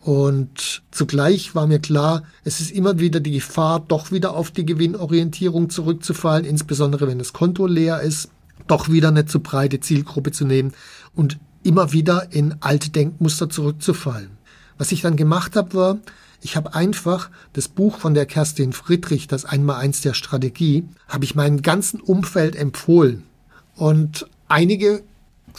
Und 0.00 0.82
zugleich 0.90 1.54
war 1.54 1.66
mir 1.66 1.80
klar, 1.80 2.22
es 2.44 2.60
ist 2.60 2.70
immer 2.70 2.98
wieder 2.98 3.20
die 3.20 3.32
Gefahr, 3.32 3.80
doch 3.80 4.12
wieder 4.12 4.34
auf 4.34 4.50
die 4.50 4.64
Gewinnorientierung 4.64 5.70
zurückzufallen, 5.70 6.44
insbesondere 6.44 7.08
wenn 7.08 7.18
das 7.18 7.32
Konto 7.32 7.66
leer 7.66 8.00
ist, 8.00 8.30
doch 8.68 8.88
wieder 8.88 9.08
eine 9.08 9.26
zu 9.26 9.40
breite 9.40 9.80
Zielgruppe 9.80 10.30
zu 10.30 10.44
nehmen 10.44 10.72
und 11.14 11.38
immer 11.62 11.92
wieder 11.92 12.32
in 12.32 12.56
alte 12.60 12.90
Denkmuster 12.90 13.50
zurückzufallen. 13.50 14.30
Was 14.78 14.92
ich 14.92 15.02
dann 15.02 15.16
gemacht 15.16 15.56
habe, 15.56 15.74
war, 15.74 15.98
ich 16.40 16.56
habe 16.56 16.74
einfach 16.74 17.30
das 17.52 17.66
Buch 17.66 17.98
von 17.98 18.14
der 18.14 18.26
Kerstin 18.26 18.72
Friedrich, 18.72 19.26
das 19.26 19.44
Einmaleins 19.44 20.00
der 20.02 20.14
Strategie, 20.14 20.84
habe 21.08 21.24
ich 21.24 21.34
meinem 21.34 21.62
ganzen 21.62 22.00
Umfeld 22.00 22.54
empfohlen. 22.54 23.24
Und 23.74 24.26
einige 24.46 25.02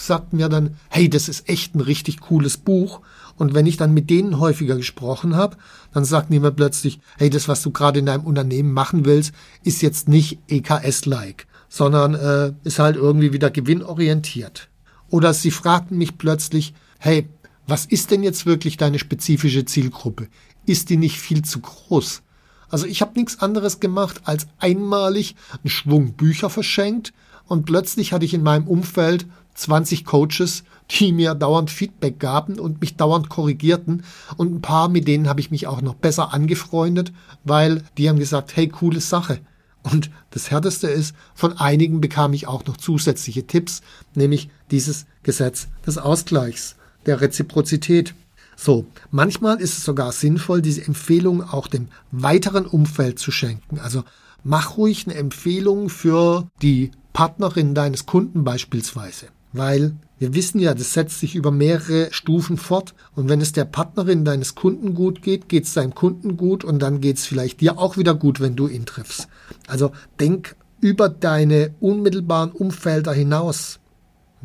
sagten 0.07 0.37
mir 0.37 0.49
dann, 0.49 0.75
hey, 0.89 1.09
das 1.09 1.29
ist 1.29 1.49
echt 1.49 1.75
ein 1.75 1.81
richtig 1.81 2.19
cooles 2.21 2.57
Buch. 2.57 3.01
Und 3.37 3.53
wenn 3.53 3.65
ich 3.65 3.77
dann 3.77 3.93
mit 3.93 4.09
denen 4.09 4.39
häufiger 4.39 4.75
gesprochen 4.75 5.35
habe, 5.35 5.57
dann 5.93 6.05
sagten 6.05 6.33
die 6.33 6.39
mir 6.39 6.51
plötzlich, 6.51 6.99
hey, 7.17 7.29
das, 7.29 7.47
was 7.47 7.61
du 7.61 7.71
gerade 7.71 7.99
in 7.99 8.05
deinem 8.05 8.25
Unternehmen 8.25 8.73
machen 8.73 9.05
willst, 9.05 9.33
ist 9.63 9.81
jetzt 9.81 10.07
nicht 10.07 10.39
EKS-like, 10.47 11.47
sondern 11.69 12.15
äh, 12.15 12.53
ist 12.63 12.79
halt 12.79 12.95
irgendwie 12.95 13.33
wieder 13.33 13.49
gewinnorientiert. 13.49 14.69
Oder 15.09 15.33
sie 15.33 15.51
fragten 15.51 15.97
mich 15.97 16.17
plötzlich, 16.17 16.73
hey, 16.99 17.27
was 17.67 17.85
ist 17.85 18.11
denn 18.11 18.23
jetzt 18.23 18.45
wirklich 18.45 18.77
deine 18.77 18.99
spezifische 18.99 19.65
Zielgruppe? 19.65 20.27
Ist 20.65 20.89
die 20.89 20.97
nicht 20.97 21.19
viel 21.19 21.43
zu 21.43 21.59
groß? 21.59 22.21
Also 22.69 22.85
ich 22.85 23.01
habe 23.01 23.17
nichts 23.17 23.39
anderes 23.39 23.79
gemacht, 23.79 24.21
als 24.25 24.47
einmalig 24.59 25.35
einen 25.51 25.69
Schwung 25.69 26.13
Bücher 26.13 26.49
verschenkt 26.49 27.13
und 27.47 27.65
plötzlich 27.65 28.13
hatte 28.13 28.25
ich 28.25 28.33
in 28.33 28.43
meinem 28.43 28.67
Umfeld 28.67 29.25
20 29.59 30.05
Coaches, 30.05 30.63
die 30.89 31.11
mir 31.11 31.35
dauernd 31.35 31.69
Feedback 31.69 32.19
gaben 32.19 32.59
und 32.59 32.81
mich 32.81 32.95
dauernd 32.95 33.29
korrigierten. 33.29 34.03
Und 34.37 34.53
ein 34.53 34.61
paar, 34.61 34.89
mit 34.89 35.07
denen 35.07 35.27
habe 35.27 35.39
ich 35.39 35.51
mich 35.51 35.67
auch 35.67 35.81
noch 35.81 35.95
besser 35.95 36.33
angefreundet, 36.33 37.11
weil 37.43 37.83
die 37.97 38.09
haben 38.09 38.19
gesagt, 38.19 38.55
hey, 38.55 38.67
coole 38.67 39.01
Sache. 39.01 39.39
Und 39.83 40.11
das 40.31 40.51
Härteste 40.51 40.87
ist, 40.87 41.15
von 41.33 41.57
einigen 41.57 42.01
bekam 42.01 42.33
ich 42.33 42.47
auch 42.47 42.65
noch 42.65 42.77
zusätzliche 42.77 43.47
Tipps, 43.47 43.81
nämlich 44.13 44.49
dieses 44.71 45.05
Gesetz 45.23 45.67
des 45.85 45.97
Ausgleichs, 45.97 46.75
der 47.05 47.21
Reziprozität. 47.21 48.13
So, 48.57 48.85
manchmal 49.09 49.61
ist 49.61 49.77
es 49.77 49.85
sogar 49.85 50.11
sinnvoll, 50.11 50.61
diese 50.61 50.85
Empfehlung 50.85 51.41
auch 51.43 51.67
dem 51.67 51.87
weiteren 52.11 52.65
Umfeld 52.65 53.19
zu 53.19 53.31
schenken. 53.31 53.79
Also 53.79 54.03
mach 54.43 54.77
ruhig 54.77 55.07
eine 55.07 55.15
Empfehlung 55.15 55.89
für 55.89 56.49
die 56.61 56.91
Partnerin 57.13 57.73
deines 57.73 58.05
Kunden 58.05 58.43
beispielsweise. 58.43 59.27
Weil 59.51 59.95
wir 60.19 60.35
wissen 60.35 60.59
ja, 60.59 60.73
das 60.73 60.93
setzt 60.93 61.19
sich 61.19 61.35
über 61.35 61.49
mehrere 61.49 62.09
Stufen 62.11 62.57
fort. 62.57 62.93
Und 63.15 63.29
wenn 63.29 63.41
es 63.41 63.51
der 63.51 63.65
Partnerin 63.65 64.25
deines 64.25 64.53
Kunden 64.53 64.93
gut 64.93 65.21
geht, 65.21 65.49
geht 65.49 65.63
es 65.63 65.73
deinem 65.73 65.95
Kunden 65.95 66.37
gut 66.37 66.63
und 66.63 66.79
dann 66.79 67.01
geht 67.01 67.17
es 67.17 67.25
vielleicht 67.25 67.61
dir 67.61 67.79
auch 67.79 67.97
wieder 67.97 68.13
gut, 68.13 68.39
wenn 68.39 68.55
du 68.55 68.67
ihn 68.67 68.85
triffst. 68.85 69.27
Also 69.67 69.91
denk 70.19 70.55
über 70.81 71.09
deine 71.09 71.73
unmittelbaren 71.79 72.51
Umfelder 72.51 73.13
hinaus. 73.13 73.79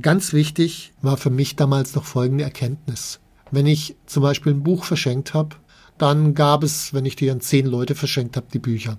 Ganz 0.01 0.33
wichtig 0.33 0.93
war 1.03 1.17
für 1.17 1.31
mich 1.31 1.57
damals 1.57 1.95
noch 1.95 2.05
folgende 2.05 2.45
Erkenntnis. 2.45 3.21
Wenn 3.51 3.67
ich 3.67 3.97
zum 4.07 4.23
Beispiel 4.23 4.53
ein 4.53 4.65
Buch 4.65 4.85
verschenkt 4.85 5.35
habe, 5.35 5.57
dann 5.99 6.35
gab 6.35 6.65
es, 6.65 6.93
wenn 6.93 7.05
ich 7.05 7.15
die 7.15 7.31
an 7.31 7.41
zehn 7.41 7.67
Leute 7.67 7.95
verschenkt 7.95 8.37
habe, 8.37 8.47
die 8.53 8.59
Bücher, 8.59 8.99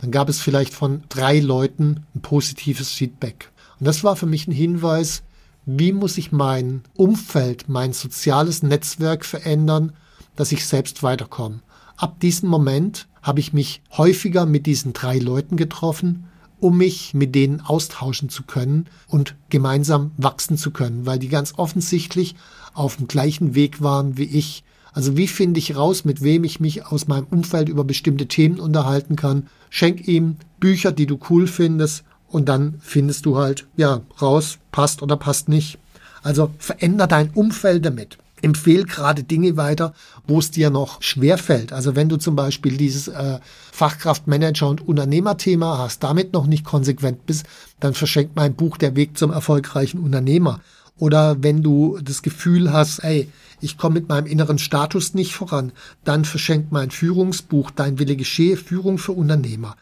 dann 0.00 0.12
gab 0.12 0.28
es 0.28 0.40
vielleicht 0.40 0.74
von 0.74 1.02
drei 1.08 1.40
Leuten 1.40 2.06
ein 2.14 2.20
positives 2.20 2.92
Feedback. 2.92 3.50
Und 3.80 3.86
das 3.86 4.04
war 4.04 4.14
für 4.14 4.26
mich 4.26 4.46
ein 4.46 4.52
Hinweis, 4.52 5.22
wie 5.66 5.92
muss 5.92 6.16
ich 6.16 6.30
mein 6.30 6.82
Umfeld, 6.94 7.68
mein 7.68 7.92
soziales 7.92 8.62
Netzwerk 8.62 9.24
verändern, 9.24 9.92
dass 10.36 10.52
ich 10.52 10.64
selbst 10.64 11.02
weiterkomme. 11.02 11.60
Ab 11.96 12.20
diesem 12.20 12.48
Moment 12.48 13.08
habe 13.20 13.40
ich 13.40 13.52
mich 13.52 13.82
häufiger 13.96 14.46
mit 14.46 14.66
diesen 14.66 14.92
drei 14.92 15.18
Leuten 15.18 15.56
getroffen, 15.56 16.28
um 16.60 16.78
mich 16.78 17.14
mit 17.14 17.34
denen 17.34 17.60
austauschen 17.60 18.28
zu 18.28 18.44
können 18.44 18.86
und 19.08 19.34
gemeinsam 19.50 20.12
wachsen 20.16 20.56
zu 20.56 20.70
können, 20.70 21.04
weil 21.04 21.18
die 21.18 21.28
ganz 21.28 21.54
offensichtlich 21.56 22.36
auf 22.72 22.96
dem 22.96 23.08
gleichen 23.08 23.56
Weg 23.56 23.82
waren 23.82 24.16
wie 24.16 24.24
ich. 24.24 24.62
Also 24.92 25.16
wie 25.16 25.26
finde 25.26 25.58
ich 25.58 25.76
raus, 25.76 26.04
mit 26.04 26.22
wem 26.22 26.44
ich 26.44 26.60
mich 26.60 26.86
aus 26.86 27.08
meinem 27.08 27.26
Umfeld 27.26 27.68
über 27.68 27.84
bestimmte 27.84 28.28
Themen 28.28 28.60
unterhalten 28.60 29.16
kann? 29.16 29.48
Schenk 29.68 30.06
ihm 30.06 30.36
Bücher, 30.60 30.92
die 30.92 31.06
du 31.06 31.18
cool 31.28 31.48
findest 31.48 32.04
und 32.36 32.50
dann 32.50 32.74
findest 32.82 33.24
du 33.24 33.38
halt, 33.38 33.66
ja, 33.78 34.02
raus, 34.20 34.58
passt 34.70 35.00
oder 35.00 35.16
passt 35.16 35.48
nicht. 35.48 35.78
Also 36.22 36.50
veränder 36.58 37.06
dein 37.06 37.30
Umfeld 37.30 37.82
damit. 37.86 38.18
Empfehl 38.42 38.84
gerade 38.84 39.22
Dinge 39.24 39.56
weiter, 39.56 39.94
wo 40.26 40.38
es 40.38 40.50
dir 40.50 40.68
noch 40.68 41.00
schwer 41.00 41.38
fällt. 41.38 41.72
Also 41.72 41.96
wenn 41.96 42.10
du 42.10 42.18
zum 42.18 42.36
Beispiel 42.36 42.76
dieses 42.76 43.08
äh, 43.08 43.38
Fachkraftmanager 43.72 44.68
und 44.68 44.86
Unternehmerthema 44.86 45.78
hast, 45.78 46.02
damit 46.02 46.34
noch 46.34 46.46
nicht 46.46 46.66
konsequent 46.66 47.24
bist, 47.24 47.46
dann 47.80 47.94
verschenk 47.94 48.32
mein 48.34 48.52
Buch 48.52 48.76
Der 48.76 48.96
Weg 48.96 49.16
zum 49.16 49.32
erfolgreichen 49.32 49.98
Unternehmer. 49.98 50.60
Oder 50.98 51.42
wenn 51.42 51.62
du 51.62 51.98
das 52.02 52.20
Gefühl 52.20 52.70
hast, 52.70 52.98
ey, 52.98 53.30
ich 53.62 53.78
komme 53.78 53.94
mit 53.94 54.10
meinem 54.10 54.26
inneren 54.26 54.58
Status 54.58 55.14
nicht 55.14 55.32
voran, 55.32 55.72
dann 56.04 56.26
verschenk 56.26 56.66
mein 56.70 56.90
Führungsbuch 56.90 57.70
Dein 57.70 57.98
Wille 57.98 58.14
geschehe, 58.14 58.58
Führung 58.58 58.98
für 58.98 59.12
Unternehmer. 59.12 59.74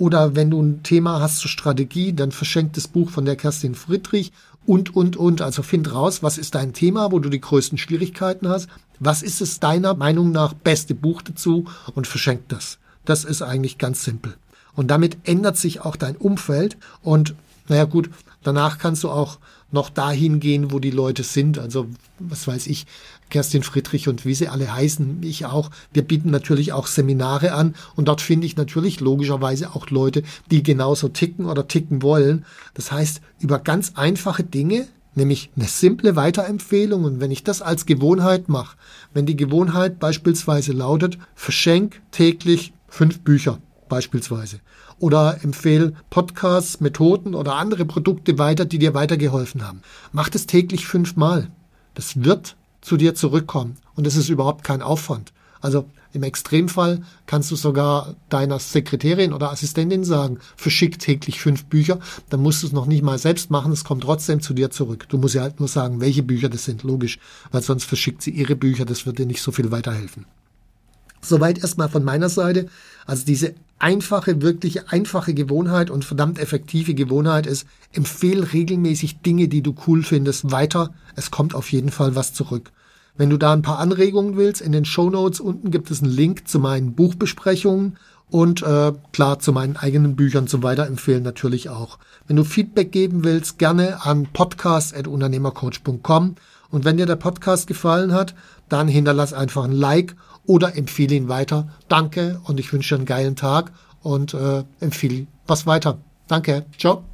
Oder 0.00 0.34
wenn 0.34 0.50
du 0.50 0.62
ein 0.62 0.82
Thema 0.82 1.20
hast 1.20 1.40
zur 1.40 1.50
Strategie, 1.50 2.14
dann 2.14 2.32
verschenkt 2.32 2.78
das 2.78 2.88
Buch 2.88 3.10
von 3.10 3.26
der 3.26 3.36
Kerstin 3.36 3.74
Friedrich 3.74 4.32
und, 4.64 4.96
und, 4.96 5.18
und. 5.18 5.42
Also 5.42 5.62
find 5.62 5.92
raus, 5.92 6.22
was 6.22 6.38
ist 6.38 6.54
dein 6.54 6.72
Thema, 6.72 7.12
wo 7.12 7.18
du 7.18 7.28
die 7.28 7.40
größten 7.40 7.76
Schwierigkeiten 7.76 8.48
hast. 8.48 8.68
Was 8.98 9.22
ist 9.22 9.42
es 9.42 9.60
deiner 9.60 9.92
Meinung 9.92 10.32
nach 10.32 10.54
beste 10.54 10.94
Buch 10.94 11.20
dazu 11.20 11.66
und 11.94 12.06
verschenk 12.06 12.48
das. 12.48 12.78
Das 13.04 13.24
ist 13.24 13.42
eigentlich 13.42 13.76
ganz 13.76 14.02
simpel. 14.02 14.36
Und 14.74 14.88
damit 14.90 15.18
ändert 15.24 15.58
sich 15.58 15.82
auch 15.82 15.96
dein 15.96 16.16
Umfeld 16.16 16.78
und 17.02 17.34
naja 17.68 17.84
gut, 17.84 18.08
danach 18.42 18.78
kannst 18.78 19.04
du 19.04 19.10
auch 19.10 19.38
noch 19.72 19.90
dahin 19.90 20.40
gehen, 20.40 20.72
wo 20.72 20.78
die 20.78 20.90
Leute 20.90 21.22
sind. 21.22 21.58
Also 21.58 21.86
was 22.18 22.46
weiß 22.46 22.66
ich, 22.66 22.86
Kerstin 23.30 23.62
Friedrich 23.62 24.08
und 24.08 24.26
wie 24.26 24.34
sie 24.34 24.48
alle 24.48 24.72
heißen, 24.74 25.22
ich 25.22 25.46
auch. 25.46 25.70
Wir 25.92 26.02
bieten 26.02 26.30
natürlich 26.30 26.72
auch 26.72 26.86
Seminare 26.86 27.52
an 27.52 27.74
und 27.96 28.08
dort 28.08 28.20
finde 28.20 28.46
ich 28.46 28.56
natürlich 28.56 29.00
logischerweise 29.00 29.74
auch 29.74 29.88
Leute, 29.90 30.22
die 30.50 30.62
genauso 30.62 31.08
ticken 31.08 31.46
oder 31.46 31.68
ticken 31.68 32.02
wollen. 32.02 32.44
Das 32.74 32.92
heißt, 32.92 33.20
über 33.38 33.58
ganz 33.58 33.92
einfache 33.94 34.42
Dinge, 34.42 34.86
nämlich 35.14 35.50
eine 35.56 35.66
simple 35.66 36.16
Weiterempfehlung 36.16 37.04
und 37.04 37.20
wenn 37.20 37.30
ich 37.30 37.44
das 37.44 37.62
als 37.62 37.86
Gewohnheit 37.86 38.48
mache, 38.48 38.76
wenn 39.14 39.26
die 39.26 39.36
Gewohnheit 39.36 39.98
beispielsweise 39.98 40.72
lautet, 40.72 41.18
verschenk 41.34 42.02
täglich 42.10 42.72
fünf 42.88 43.20
Bücher 43.20 43.58
beispielsweise 43.88 44.60
oder 45.00 45.38
empfehle 45.42 45.94
Podcasts, 46.10 46.80
Methoden 46.80 47.34
oder 47.34 47.56
andere 47.56 47.84
Produkte 47.84 48.38
weiter, 48.38 48.64
die 48.64 48.78
dir 48.78 48.94
weitergeholfen 48.94 49.66
haben. 49.66 49.82
Mach 50.12 50.28
das 50.28 50.46
täglich 50.46 50.86
fünfmal. 50.86 51.50
Das 51.94 52.22
wird 52.22 52.56
zu 52.80 52.96
dir 52.96 53.14
zurückkommen 53.14 53.76
und 53.96 54.06
es 54.06 54.16
ist 54.16 54.28
überhaupt 54.28 54.62
kein 54.62 54.82
Aufwand. 54.82 55.32
Also 55.60 55.86
im 56.12 56.22
Extremfall 56.22 57.02
kannst 57.26 57.50
du 57.50 57.56
sogar 57.56 58.16
deiner 58.30 58.58
Sekretärin 58.58 59.32
oder 59.32 59.50
Assistentin 59.52 60.04
sagen, 60.04 60.38
verschick 60.56 60.98
täglich 60.98 61.40
fünf 61.40 61.66
Bücher, 61.66 62.00
dann 62.30 62.40
musst 62.40 62.62
du 62.62 62.66
es 62.66 62.72
noch 62.72 62.86
nicht 62.86 63.02
mal 63.02 63.18
selbst 63.18 63.50
machen, 63.50 63.72
es 63.72 63.84
kommt 63.84 64.02
trotzdem 64.02 64.40
zu 64.40 64.54
dir 64.54 64.70
zurück. 64.70 65.06
Du 65.08 65.18
musst 65.18 65.34
ja 65.34 65.42
halt 65.42 65.60
nur 65.60 65.68
sagen, 65.68 66.00
welche 66.00 66.22
Bücher 66.22 66.48
das 66.48 66.64
sind, 66.64 66.82
logisch, 66.82 67.18
weil 67.52 67.62
sonst 67.62 67.84
verschickt 67.84 68.22
sie 68.22 68.30
ihre 68.30 68.56
Bücher, 68.56 68.84
das 68.84 69.06
wird 69.06 69.18
dir 69.18 69.26
nicht 69.26 69.42
so 69.42 69.52
viel 69.52 69.70
weiterhelfen. 69.70 70.26
Soweit 71.20 71.58
erstmal 71.58 71.88
von 71.88 72.02
meiner 72.02 72.30
Seite. 72.30 72.68
Also 73.06 73.26
diese 73.26 73.54
einfache, 73.80 74.42
wirklich 74.42 74.90
einfache 74.90 75.34
Gewohnheit 75.34 75.90
und 75.90 76.04
verdammt 76.04 76.38
effektive 76.38 76.94
Gewohnheit 76.94 77.46
ist, 77.46 77.66
empfehle 77.92 78.52
regelmäßig 78.52 79.20
Dinge, 79.20 79.48
die 79.48 79.62
du 79.62 79.74
cool 79.86 80.02
findest, 80.02 80.52
weiter. 80.52 80.94
Es 81.16 81.30
kommt 81.30 81.54
auf 81.54 81.72
jeden 81.72 81.90
Fall 81.90 82.14
was 82.14 82.32
zurück. 82.32 82.70
Wenn 83.16 83.30
du 83.30 83.36
da 83.36 83.52
ein 83.52 83.62
paar 83.62 83.78
Anregungen 83.78 84.36
willst, 84.36 84.60
in 84.60 84.72
den 84.72 84.84
Show 84.84 85.10
Notes 85.10 85.40
unten 85.40 85.70
gibt 85.70 85.90
es 85.90 86.02
einen 86.02 86.12
Link 86.12 86.46
zu 86.46 86.58
meinen 86.58 86.94
Buchbesprechungen 86.94 87.96
und 88.30 88.62
äh, 88.62 88.92
klar 89.12 89.40
zu 89.40 89.52
meinen 89.52 89.76
eigenen 89.76 90.16
Büchern 90.16 90.46
zum 90.46 90.62
Weiterempfehlen 90.62 91.22
natürlich 91.22 91.68
auch. 91.68 91.98
Wenn 92.26 92.36
du 92.36 92.44
Feedback 92.44 92.92
geben 92.92 93.24
willst, 93.24 93.58
gerne 93.58 94.04
an 94.04 94.28
podcast.unternehmercoach.com 94.32 96.36
und 96.70 96.84
wenn 96.84 96.96
dir 96.96 97.06
der 97.06 97.16
Podcast 97.16 97.66
gefallen 97.66 98.12
hat, 98.12 98.36
dann 98.72 98.88
hinterlass 98.88 99.32
einfach 99.32 99.64
ein 99.64 99.72
Like 99.72 100.16
oder 100.46 100.76
empfehle 100.76 101.14
ihn 101.14 101.28
weiter. 101.28 101.68
Danke 101.88 102.40
und 102.44 102.58
ich 102.58 102.72
wünsche 102.72 102.94
dir 102.94 103.00
einen 103.00 103.06
geilen 103.06 103.36
Tag 103.36 103.72
und 104.02 104.34
äh, 104.34 104.64
empfehle 104.80 105.26
was 105.46 105.66
weiter. 105.66 105.98
Danke. 106.28 106.64
Ciao. 106.78 107.04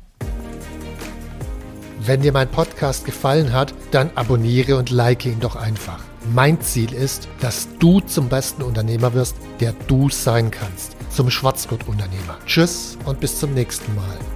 Wenn 2.00 2.22
dir 2.22 2.32
mein 2.32 2.48
Podcast 2.48 3.04
gefallen 3.04 3.52
hat, 3.52 3.74
dann 3.90 4.10
abonniere 4.14 4.76
und 4.76 4.90
like 4.90 5.26
ihn 5.26 5.40
doch 5.40 5.56
einfach. 5.56 6.04
Mein 6.34 6.60
Ziel 6.60 6.92
ist, 6.92 7.28
dass 7.40 7.68
du 7.78 8.00
zum 8.00 8.28
besten 8.28 8.62
Unternehmer 8.62 9.14
wirst, 9.14 9.36
der 9.60 9.74
du 9.88 10.08
sein 10.08 10.50
kannst. 10.50 10.96
Zum 11.10 11.30
Schwarzgurt-Unternehmer. 11.30 12.38
Tschüss 12.46 12.98
und 13.06 13.20
bis 13.20 13.38
zum 13.38 13.54
nächsten 13.54 13.94
Mal. 13.94 14.35